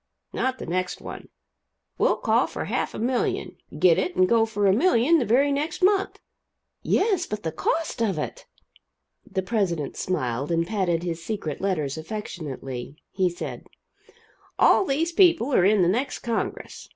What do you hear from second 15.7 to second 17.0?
the next Congress.